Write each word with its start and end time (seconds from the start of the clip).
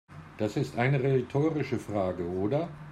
Das 0.39 0.57
ist 0.57 0.79
eine 0.79 1.03
rhetorische 1.03 1.77
Frage, 1.77 2.27
oder? 2.27 2.69